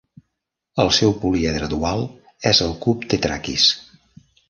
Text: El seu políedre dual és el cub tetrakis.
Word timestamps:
El 0.83 0.89
seu 0.99 1.13
políedre 1.25 1.69
dual 1.75 2.03
és 2.55 2.65
el 2.69 2.77
cub 2.87 3.09
tetrakis. 3.15 3.73